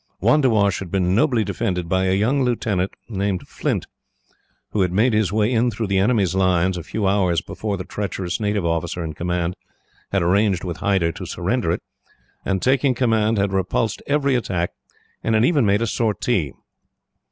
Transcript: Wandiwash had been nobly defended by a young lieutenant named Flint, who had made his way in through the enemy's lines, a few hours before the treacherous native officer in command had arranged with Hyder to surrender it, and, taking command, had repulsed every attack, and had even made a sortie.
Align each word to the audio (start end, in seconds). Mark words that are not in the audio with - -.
Wandiwash 0.19 0.79
had 0.79 0.89
been 0.89 1.13
nobly 1.13 1.43
defended 1.43 1.87
by 1.87 2.05
a 2.05 2.15
young 2.17 2.41
lieutenant 2.41 2.91
named 3.07 3.47
Flint, 3.47 3.85
who 4.71 4.81
had 4.81 4.91
made 4.91 5.13
his 5.13 5.31
way 5.31 5.53
in 5.53 5.69
through 5.69 5.85
the 5.85 5.99
enemy's 5.99 6.33
lines, 6.33 6.75
a 6.75 6.81
few 6.81 7.05
hours 7.05 7.39
before 7.43 7.77
the 7.77 7.83
treacherous 7.83 8.39
native 8.39 8.65
officer 8.65 9.03
in 9.03 9.13
command 9.13 9.55
had 10.11 10.23
arranged 10.23 10.63
with 10.63 10.77
Hyder 10.77 11.11
to 11.11 11.27
surrender 11.27 11.69
it, 11.69 11.83
and, 12.43 12.63
taking 12.63 12.95
command, 12.95 13.37
had 13.37 13.53
repulsed 13.53 14.01
every 14.07 14.33
attack, 14.33 14.71
and 15.23 15.35
had 15.35 15.45
even 15.45 15.67
made 15.67 15.83
a 15.83 15.85
sortie. 15.87 16.51